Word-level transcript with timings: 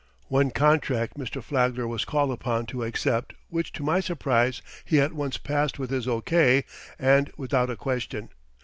One 0.29 0.49
contract 0.49 1.15
Mr. 1.15 1.43
Flagler 1.43 1.87
was 1.87 2.05
called 2.05 2.31
upon 2.31 2.65
to 2.65 2.83
accept 2.83 3.33
which 3.49 3.71
to 3.73 3.83
my 3.83 3.99
surprise 3.99 4.63
he 4.83 4.99
at 4.99 5.13
once 5.13 5.37
passed 5.37 5.77
with 5.77 5.91
his 5.91 6.07
O.K. 6.07 6.65
and 6.97 7.31
without 7.37 7.69
a 7.69 7.75
question. 7.75 8.29